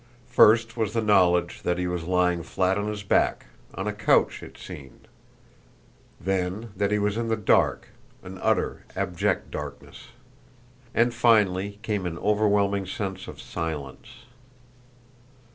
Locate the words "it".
4.41-4.57